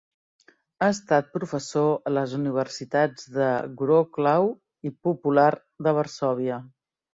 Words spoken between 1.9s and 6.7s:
a les universitats de Wroclaw i Popular de Varsòvia.